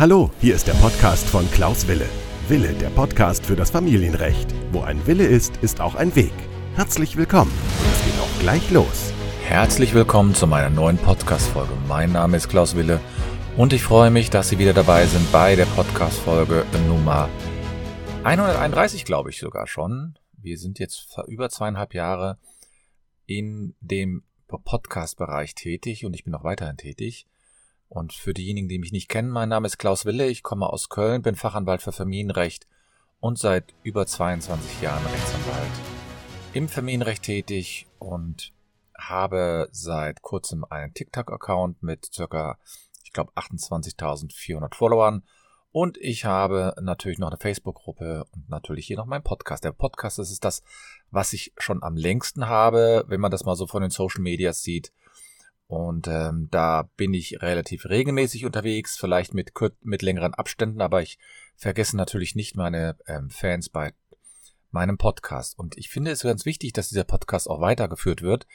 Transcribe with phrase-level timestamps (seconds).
[0.00, 2.08] Hallo, hier ist der Podcast von Klaus Wille.
[2.48, 4.48] Wille, der Podcast für das Familienrecht.
[4.72, 6.32] Wo ein Wille ist, ist auch ein Weg.
[6.74, 7.52] Herzlich willkommen.
[7.92, 9.12] Es geht auch gleich los.
[9.44, 11.74] Herzlich willkommen zu meiner neuen Podcast-Folge.
[11.86, 12.98] Mein Name ist Klaus Wille
[13.58, 17.28] und ich freue mich, dass Sie wieder dabei sind bei der Podcast-Folge Nummer
[18.24, 20.18] 131, glaube ich sogar schon.
[20.38, 22.38] Wir sind jetzt über zweieinhalb Jahre
[23.26, 27.26] in dem Podcast-Bereich tätig und ich bin auch weiterhin tätig.
[27.90, 30.90] Und für diejenigen, die mich nicht kennen, mein Name ist Klaus Wille, ich komme aus
[30.90, 32.68] Köln, bin Fachanwalt für Familienrecht
[33.18, 35.72] und seit über 22 Jahren Rechtsanwalt
[36.52, 38.52] im Familienrecht tätig und
[38.96, 42.60] habe seit kurzem einen TikTok-Account mit circa,
[43.02, 45.24] ich glaube, 28.400 Followern
[45.72, 49.64] und ich habe natürlich noch eine Facebook-Gruppe und natürlich hier noch meinen Podcast.
[49.64, 50.62] Der Podcast, das ist das,
[51.10, 54.62] was ich schon am längsten habe, wenn man das mal so von den Social Medias
[54.62, 54.92] sieht.
[55.70, 59.52] Und ähm, da bin ich relativ regelmäßig unterwegs, vielleicht mit,
[59.82, 61.16] mit längeren Abständen, aber ich
[61.54, 63.92] vergesse natürlich nicht meine ähm, Fans bei
[64.72, 65.56] meinem Podcast.
[65.56, 68.48] Und ich finde es ganz wichtig, dass dieser Podcast auch weitergeführt wird,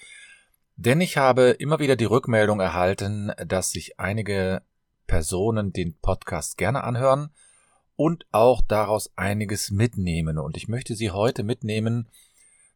[0.75, 4.62] denn ich habe immer wieder die Rückmeldung erhalten, dass sich einige
[5.08, 7.30] Personen den Podcast gerne anhören
[7.95, 10.38] und auch daraus einiges mitnehmen.
[10.38, 12.09] Und ich möchte Sie heute mitnehmen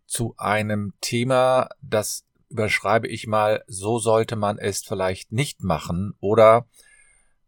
[0.05, 6.67] zu einem Thema, das überschreibe ich mal, so sollte man es vielleicht nicht machen oder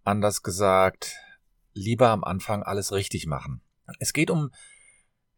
[0.04, 1.16] anders gesagt,
[1.74, 3.62] lieber am Anfang alles richtig machen.
[4.00, 4.52] Es geht um,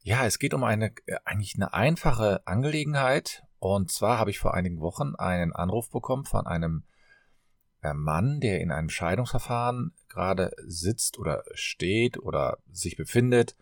[0.02, 0.94] ja, es geht um eine,
[1.26, 3.44] eigentlich eine einfache Angelegenheit.
[3.60, 6.84] Und zwar habe ich vor einigen Wochen einen Anruf bekommen von einem
[7.82, 13.58] Mann, der in einem Scheidungsverfahren gerade sitzt oder steht oder sich befindet.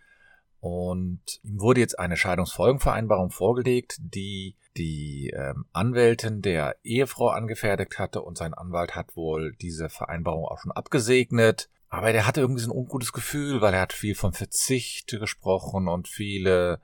[0.61, 8.21] Und ihm wurde jetzt eine Scheidungsfolgenvereinbarung vorgelegt, die die ähm, Anwältin der Ehefrau angefertigt hatte
[8.21, 11.67] und sein Anwalt hat wohl diese Vereinbarung auch schon abgesegnet.
[11.89, 15.89] Aber der hatte irgendwie so ein ungutes Gefühl, weil er hat viel von Verzicht gesprochen
[15.89, 16.79] und viele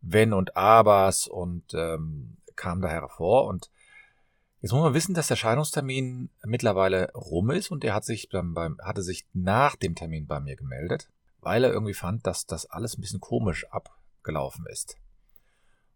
[0.00, 3.46] Wenn und Abers und ähm, kam daher hervor.
[3.46, 3.70] Und
[4.64, 8.54] Jetzt muss man wissen, dass der Scheidungstermin mittlerweile rum ist und er hat sich dann
[8.54, 11.10] beim, hatte sich nach dem Termin bei mir gemeldet,
[11.44, 14.96] weil er irgendwie fand, dass das alles ein bisschen komisch abgelaufen ist.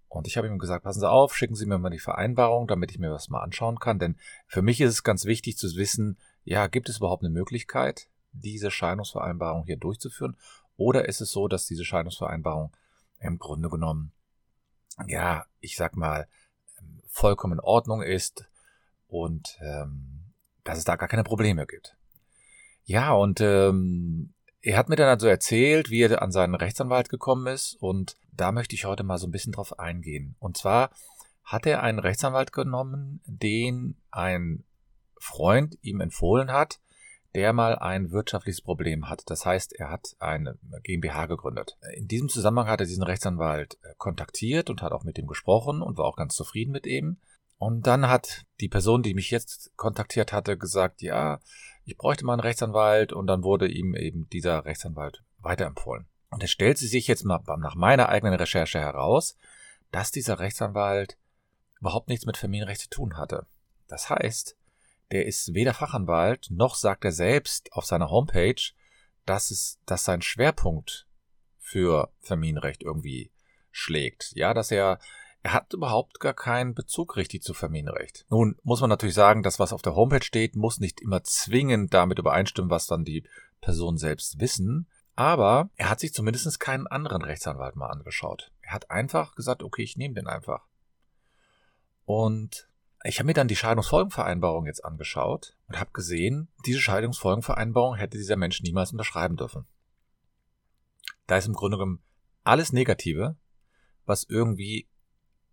[0.09, 2.91] Und ich habe ihm gesagt, passen Sie auf, schicken Sie mir mal die Vereinbarung, damit
[2.91, 3.99] ich mir was mal anschauen kann.
[3.99, 4.17] Denn
[4.47, 8.71] für mich ist es ganz wichtig zu wissen, ja, gibt es überhaupt eine Möglichkeit, diese
[8.71, 10.37] Scheidungsvereinbarung hier durchzuführen?
[10.77, 12.75] Oder ist es so, dass diese Scheidungsvereinbarung
[13.21, 14.13] im Grunde genommen,
[15.07, 16.27] ja, ich sag mal,
[17.07, 18.49] vollkommen in Ordnung ist,
[19.09, 20.33] und ähm,
[20.65, 21.97] dass es da gar keine Probleme gibt.
[22.85, 24.35] Ja, und ähm,
[24.69, 28.53] er hat mir dann also erzählt, wie er an seinen Rechtsanwalt gekommen ist und da
[28.53, 30.37] möchte ich heute mal so ein bisschen drauf eingehen.
[30.41, 30.91] Und zwar
[31.43, 34.65] hat er einen Rechtsanwalt genommen, den ein
[35.19, 36.81] Freund ihm empfohlen hat,
[37.35, 39.23] der mal ein wirtschaftliches Problem hat.
[39.31, 41.79] Das heißt, er hat eine GmbH gegründet.
[41.95, 45.81] In diesem Zusammenhang hat er diesen Rechtsanwalt äh, kontaktiert und hat auch mit ihm gesprochen
[45.81, 47.17] und war auch ganz zufrieden mit ihm.
[47.59, 51.41] Und dann hat die Person, die mich jetzt kontaktiert hatte, gesagt, ja,
[51.85, 56.07] ich bräuchte mal einen Rechtsanwalt und dann wurde ihm eben dieser Rechtsanwalt weiterempfohlen.
[56.31, 59.37] Und es stellt sich jetzt mal nach meiner eigenen Recherche heraus,
[59.91, 61.17] dass dieser Rechtsanwalt
[61.81, 63.47] überhaupt nichts mit Familienrecht zu tun hatte.
[63.89, 64.57] Das heißt,
[65.11, 68.61] der ist weder Fachanwalt, noch sagt er selbst auf seiner Homepage,
[69.25, 71.07] dass es, dass sein Schwerpunkt
[71.59, 73.31] für Familienrecht irgendwie
[73.71, 74.33] schlägt.
[74.35, 74.99] Ja, dass er
[75.43, 78.27] er hat überhaupt gar keinen Bezug richtig zu Familienrecht.
[78.29, 81.95] Nun muss man natürlich sagen, das, was auf der Homepage steht, muss nicht immer zwingend
[81.95, 83.25] damit übereinstimmen, was dann die
[83.61, 84.89] Personen selbst wissen.
[85.15, 88.53] Aber er hat sich zumindest keinen anderen Rechtsanwalt mal angeschaut.
[88.61, 90.67] Er hat einfach gesagt, okay, ich nehme den einfach.
[92.05, 92.69] Und
[93.05, 98.37] ich habe mir dann die Scheidungsfolgenvereinbarung jetzt angeschaut und habe gesehen, diese Scheidungsfolgenvereinbarung hätte dieser
[98.37, 99.67] Mensch niemals unterschreiben dürfen.
[101.27, 102.03] Da ist im Grunde genommen
[102.45, 103.37] alles Negative,
[104.05, 104.89] was irgendwie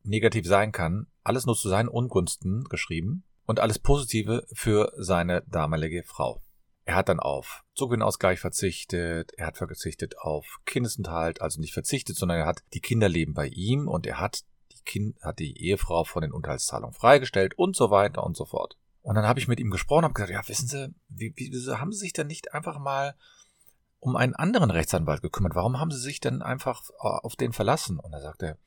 [0.06, 6.04] negativ sein kann, alles nur zu seinen Ungunsten geschrieben und alles Positive für seine damalige
[6.04, 6.42] Frau.
[6.86, 12.40] Er hat dann auf Zugewinnausgleich verzichtet, er hat verzichtet auf Kindesenthalt, also nicht verzichtet, sondern
[12.40, 14.42] er hat die Kinder leben bei ihm und er hat
[14.72, 18.78] die Kind, hat die Ehefrau von den Unterhaltszahlungen freigestellt und so weiter und so fort.
[19.02, 21.34] Und dann habe ich mit ihm gesprochen, habe gesagt, ja, wissen Sie, wie,
[21.76, 23.16] haben Sie sich denn nicht einfach mal
[24.00, 25.56] um einen anderen Rechtsanwalt gekümmert?
[25.56, 28.00] Warum haben Sie sich denn einfach auf den verlassen?
[28.00, 28.60] Und er sagte,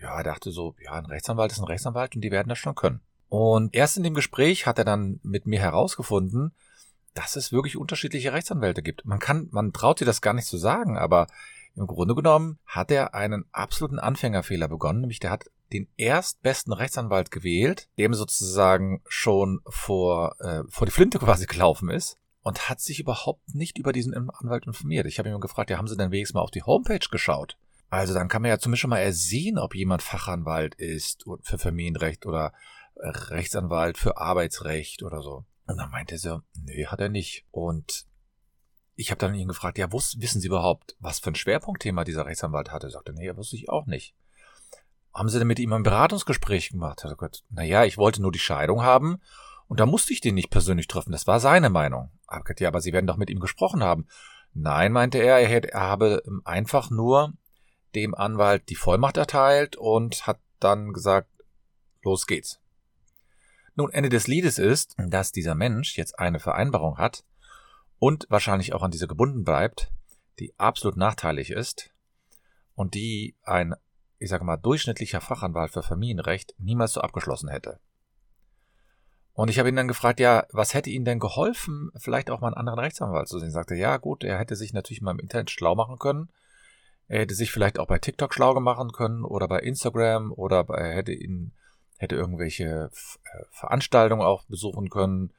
[0.00, 2.74] ja, er dachte so, ja, ein Rechtsanwalt ist ein Rechtsanwalt und die werden das schon
[2.74, 3.00] können.
[3.28, 6.52] Und erst in dem Gespräch hat er dann mit mir herausgefunden,
[7.14, 9.04] dass es wirklich unterschiedliche Rechtsanwälte gibt.
[9.04, 11.26] Man kann, man traut sich das gar nicht zu sagen, aber
[11.74, 17.30] im Grunde genommen hat er einen absoluten Anfängerfehler begonnen, nämlich der hat den erstbesten Rechtsanwalt
[17.30, 22.16] gewählt, dem sozusagen schon vor, äh, vor die Flinte quasi gelaufen ist.
[22.42, 25.06] und hat sich überhaupt nicht über diesen Anwalt informiert.
[25.06, 27.58] Ich habe ihn gefragt, ja, haben Sie denn wenigstens mal auf die Homepage geschaut?
[27.90, 32.26] Also dann kann man ja zumindest schon mal ersehen, ob jemand Fachanwalt ist für Familienrecht
[32.26, 32.52] oder
[32.96, 35.44] äh, Rechtsanwalt für Arbeitsrecht oder so.
[35.66, 37.46] Und dann meinte er so, nee, hat er nicht.
[37.50, 38.06] Und
[38.94, 42.26] ich habe dann ihn gefragt, ja, wus wissen Sie überhaupt, was für ein Schwerpunktthema dieser
[42.26, 42.88] Rechtsanwalt hatte?
[42.88, 44.14] Er sagte, nee, wusste ich auch nicht.
[45.14, 47.00] Haben Sie denn mit ihm ein Beratungsgespräch gemacht?
[47.04, 49.20] Er sagt, naja, ich wollte nur die Scheidung haben
[49.66, 51.12] und da musste ich den nicht persönlich treffen.
[51.12, 52.10] Das war seine Meinung.
[52.28, 54.06] Er gesagt, ja, aber Sie werden doch mit ihm gesprochen haben.
[54.52, 57.34] Nein, meinte er, er, hätte, er habe einfach nur
[58.00, 61.28] dem Anwalt die Vollmacht erteilt und hat dann gesagt,
[62.02, 62.60] los geht's.
[63.74, 67.24] Nun, Ende des Liedes ist, dass dieser Mensch jetzt eine Vereinbarung hat
[67.98, 69.92] und wahrscheinlich auch an diese gebunden bleibt,
[70.38, 71.90] die absolut nachteilig ist
[72.74, 73.74] und die ein,
[74.18, 77.78] ich sage mal, durchschnittlicher Fachanwalt für Familienrecht niemals so abgeschlossen hätte.
[79.32, 82.48] Und ich habe ihn dann gefragt, ja, was hätte Ihnen denn geholfen, vielleicht auch mal
[82.48, 83.52] einen anderen Rechtsanwalt zu sehen?
[83.52, 86.28] Sagte, ja, gut, er hätte sich natürlich mal im Internet schlau machen können.
[87.08, 90.94] Er hätte sich vielleicht auch bei TikTok schlau machen können oder bei Instagram oder er
[90.94, 91.52] hätte ihn,
[91.96, 92.90] hätte irgendwelche
[93.24, 95.32] äh, Veranstaltungen auch besuchen können.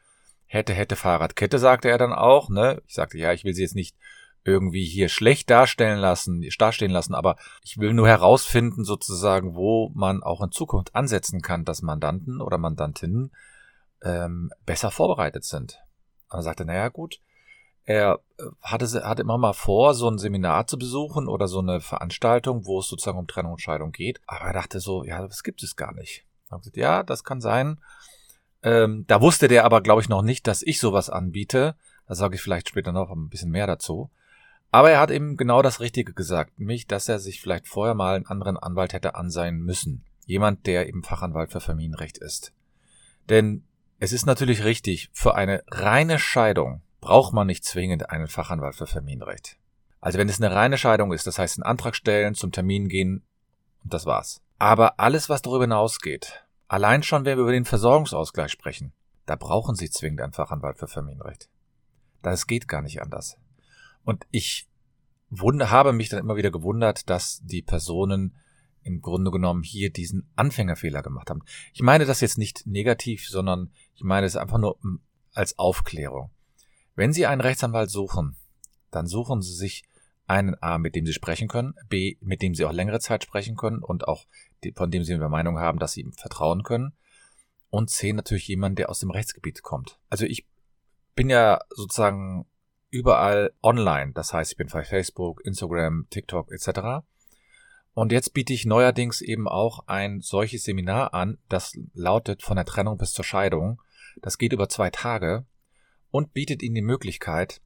[0.45, 2.81] Hätte, hätte Fahrradkette, sagte er dann auch, ne?
[2.88, 3.95] Ich sagte, ja, ich will sie jetzt nicht
[4.44, 10.24] irgendwie hier schlecht darstellen lassen, dastehen lassen, aber ich will nur herausfinden, sozusagen, wo man
[10.24, 13.31] auch in Zukunft ansetzen kann, dass Mandanten oder Mandantinnen
[14.01, 15.80] ähm, besser vorbereitet sind.
[16.30, 17.22] Und er sagte, naja gut,
[17.86, 21.81] er äh, hatte, hatte immer mal vor, so ein Seminar zu besuchen oder so eine
[21.81, 24.22] Veranstaltung, wo es sozusagen um Trennung und Scheidung geht.
[24.28, 26.26] Aber er dachte so, ja, das gibt es gar nicht.
[26.50, 27.80] Gesagt, ja, das kann sein.
[28.62, 31.76] Ähm, da wusste der aber, glaube ich, noch nicht, dass ich sowas anbiete.
[32.08, 34.10] Da sage ich vielleicht später noch ein bisschen mehr dazu.
[34.72, 38.16] Aber er hat eben genau das Richtige gesagt, nämlich, dass er sich vielleicht vorher mal
[38.16, 40.06] einen anderen Anwalt hätte ansehen müssen.
[40.25, 42.54] Jemand, der eben Fachanwalt für Familienrecht ist.
[43.30, 43.64] Denn
[44.00, 48.86] es ist natürlich richtig, für eine reine Scheidung braucht man nicht zwingend einen Fachanwalt für
[48.86, 49.58] Familienrecht.
[50.00, 53.24] Also wenn es eine reine Scheidung ist, das heißt einen Antrag stellen, zum Termin gehen
[53.84, 54.44] und das war's.
[54.60, 58.94] Aber alles, was darüber hinausgeht, allein schon, wenn wir über den Versorgungsausgleich sprechen,
[59.26, 61.50] da brauchen Sie zwingend einen Fachanwalt für Familienrecht.
[62.22, 63.38] Das geht gar nicht anders.
[64.04, 64.68] Und ich
[65.32, 68.36] habe mich dann immer wieder gewundert, dass die Personen
[68.84, 71.42] im Grunde genommen hier diesen Anfängerfehler gemacht haben.
[71.74, 75.02] Ich meine das jetzt nicht negativ, sondern ich meine es einfach nur hm,
[75.34, 76.30] als Aufklärung.
[76.95, 78.36] Wenn Sie einen Rechtsanwalt suchen,
[78.91, 79.83] dann suchen Sie sich
[80.27, 83.56] einen A, mit dem Sie sprechen können, B, mit dem Sie auch längere Zeit sprechen
[83.56, 84.25] können und auch
[84.75, 86.94] von dem Sie der Meinung haben, dass Sie ihm vertrauen können
[87.69, 90.00] und C, natürlich jemand, der aus dem Rechtsgebiet kommt.
[90.09, 90.47] Also ich
[91.15, 92.45] bin ja sozusagen
[92.89, 97.06] überall online, das heißt, ich bin bei Facebook, Instagram, TikTok etc.
[97.94, 102.65] Und jetzt biete ich neuerdings eben auch ein solches Seminar an, das lautet von der
[102.65, 103.81] Trennung bis zur Scheidung.
[104.21, 105.45] Das geht über zwei Tage
[106.12, 107.62] und bietet Ihnen die Möglichkeit,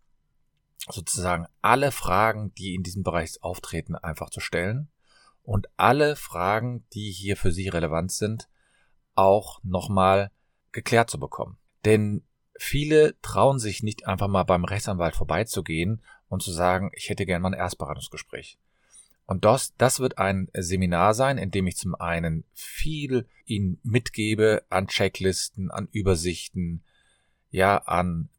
[0.90, 4.90] sozusagen alle Fragen, die in diesem Bereich auftreten, einfach zu stellen
[5.44, 8.50] und alle Fragen, die hier für Sie relevant sind,
[9.16, 10.31] auch nochmal
[10.72, 11.57] geklärt zu bekommen.
[11.86, 12.24] Denn
[12.57, 17.42] viele trauen sich nicht einfach mal beim Rechtsanwalt vorbeizugehen und zu sagen, ich hätte gerne
[17.42, 18.57] mal ein Erstberatungsgespräch.
[19.25, 24.63] Und das, das wird ein Seminar sein, in dem ich zum einen viel Ihnen mitgebe
[24.69, 26.84] an Checklisten, an Übersichten,
[27.53, 28.29] ja, an,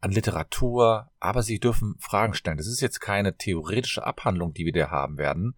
[0.00, 2.56] an Literatur, aber Sie dürfen Fragen stellen.
[2.56, 5.54] Das ist jetzt keine theoretische Abhandlung, die wir da haben werden,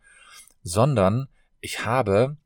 [0.62, 1.28] sondern
[1.60, 2.36] ich habe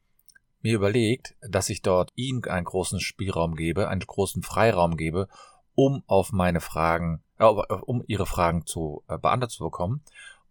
[0.61, 5.27] mir überlegt, dass ich dort Ihnen einen großen Spielraum gebe, einen großen Freiraum gebe,
[5.75, 10.03] um auf meine Fragen, äh, um Ihre Fragen zu äh, beantworten zu bekommen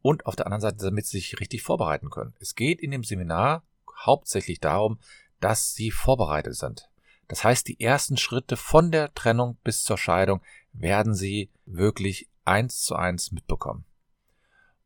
[0.01, 2.33] und auf der anderen Seite, damit sie sich richtig vorbereiten können.
[2.39, 3.63] Es geht in dem Seminar
[4.03, 4.99] hauptsächlich darum,
[5.39, 6.89] dass sie vorbereitet sind.
[7.31, 10.41] Das heißt, die ersten Schritte von der Trennung bis zur Scheidung
[10.73, 13.85] werden sie wirklich eins zu eins mitbekommen.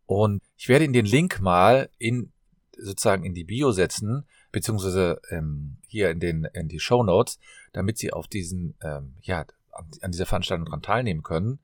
[0.06, 2.32] Und ich werde in den Link mal in
[2.78, 7.40] sozusagen in die Bio setzen, beziehungsweise ähm, hier in den in die Show Notes,
[7.74, 11.58] damit sie auf diesen ähm, ja an, an dieser Veranstaltung dran teilnehmen können.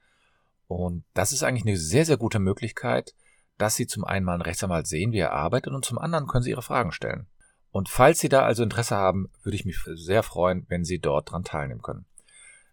[0.68, 3.14] Und das ist eigentlich eine sehr sehr gute Möglichkeit,
[3.60, 6.42] dass Sie zum einen mal einen Rechtsanwalt sehen, wie er arbeitet, und zum anderen können
[6.42, 7.28] Sie Ihre Fragen stellen.
[7.72, 11.32] Und falls Sie da also Interesse haben, würde ich mich sehr freuen, wenn Sie dort
[11.32, 12.06] dran teilnehmen können.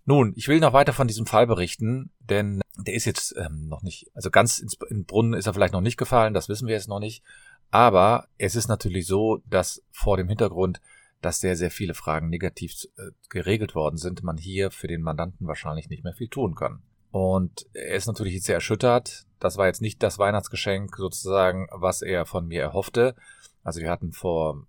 [0.04, 3.82] Nun, ich will noch weiter von diesem Fall berichten, denn der ist jetzt ähm, noch
[3.82, 6.74] nicht, also ganz ins in Brunnen ist er vielleicht noch nicht gefallen, das wissen wir
[6.74, 7.22] jetzt noch nicht.
[7.70, 10.80] Aber es ist natürlich so, dass vor dem Hintergrund,
[11.20, 15.46] dass sehr, sehr viele Fragen negativ äh, geregelt worden sind, man hier für den Mandanten
[15.46, 16.82] wahrscheinlich nicht mehr viel tun kann.
[17.10, 19.26] Und er ist natürlich sehr erschüttert.
[19.40, 23.14] Das war jetzt nicht das Weihnachtsgeschenk sozusagen, was er von mir erhoffte.
[23.62, 24.66] Also wir hatten vor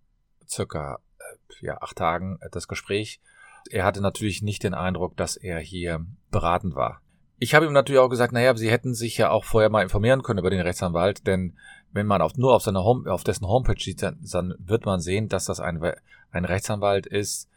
[0.49, 3.21] circa äh, ja, acht Tagen das Gespräch.
[3.69, 7.01] Er hatte natürlich nicht den Eindruck, dass er hier beratend war.
[7.41, 10.23] Ich habe ihm natürlich auch gesagt, naja, sie hätten sich ja auch vorher mal informieren
[10.23, 11.57] können über den Rechtsanwalt, denn
[11.91, 14.99] wenn man auf, nur auf, seiner Home, auf dessen Homepage sieht, dann, dann wird man
[14.99, 15.81] sehen, dass das ein,
[16.31, 17.49] ein Rechtsanwalt ist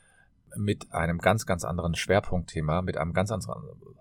[0.56, 3.32] mit einem ganz, ganz anderen Schwerpunktthema, mit einem ganz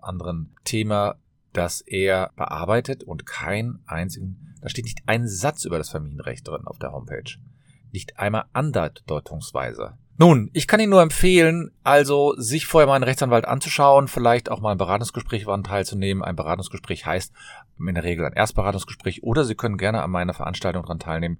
[0.00, 1.16] anderen Thema,
[1.52, 6.66] das er bearbeitet und kein einzigen, da steht nicht ein Satz über das Familienrecht drin
[6.66, 7.38] auf der Homepage.
[7.92, 9.96] Nicht einmal andeutungsweise.
[10.18, 14.60] Nun, ich kann Ihnen nur empfehlen, also sich vorher mal einen Rechtsanwalt anzuschauen, vielleicht auch
[14.60, 16.22] mal ein Beratungsgespräch daran teilzunehmen.
[16.22, 17.32] Ein Beratungsgespräch heißt
[17.78, 21.38] in der Regel ein Erstberatungsgespräch oder Sie können gerne an meiner Veranstaltung daran teilnehmen.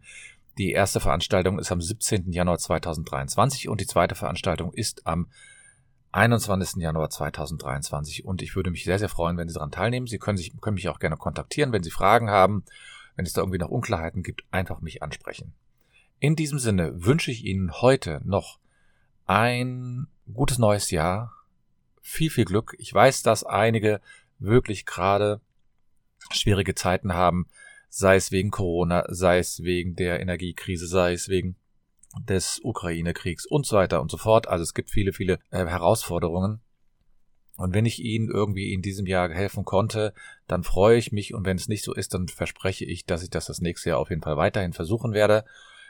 [0.59, 2.33] Die erste Veranstaltung ist am 17.
[2.33, 5.29] Januar 2023 und die zweite Veranstaltung ist am
[6.13, 6.83] 21.
[6.83, 10.07] Januar 2023 und ich würde mich sehr, sehr freuen, wenn Sie daran teilnehmen.
[10.07, 12.65] Sie können, sich, können mich auch gerne kontaktieren, wenn Sie Fragen haben,
[13.17, 15.55] wenn es da irgendwie noch Unklarheiten gibt, einfach mich ansprechen.
[16.23, 18.61] In diesem Sinne wünsche ich Ihnen heute noch
[19.27, 21.33] ein gutes neues Jahr.
[22.01, 22.77] Viel, viel Glück.
[22.79, 24.01] Ich weiß, dass einige
[24.39, 25.41] wirklich gerade
[26.31, 27.49] schwierige Zeiten haben,
[27.89, 31.57] sei es wegen Corona, sei es wegen der Energiekrise, sei es wegen
[32.21, 34.47] des Ukraine-Kriegs und so weiter und so fort.
[34.47, 36.61] Also es gibt viele, viele äh, Herausforderungen.
[37.57, 40.15] Und wenn ich Ihnen irgendwie in diesem Jahr helfen konnte,
[40.47, 41.35] dann freue ich mich.
[41.35, 43.99] Und wenn es nicht so ist, dann verspreche ich, dass ich das das nächste Jahr
[43.99, 45.45] auf jeden Fall weiterhin versuchen werde.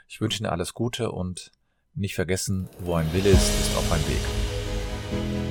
[0.07, 1.51] Ich wünsche Ihnen alles Gute und
[1.95, 5.42] nicht vergessen, wo ein Wille ist, ist auch ein Weg.